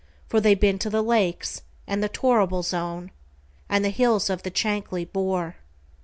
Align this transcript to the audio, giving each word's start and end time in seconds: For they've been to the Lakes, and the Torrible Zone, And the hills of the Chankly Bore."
For 0.27 0.41
they've 0.41 0.59
been 0.59 0.79
to 0.79 0.89
the 0.89 1.03
Lakes, 1.03 1.61
and 1.85 2.01
the 2.01 2.09
Torrible 2.09 2.63
Zone, 2.63 3.11
And 3.69 3.85
the 3.85 3.91
hills 3.91 4.31
of 4.31 4.41
the 4.41 4.49
Chankly 4.49 5.05
Bore." 5.05 5.57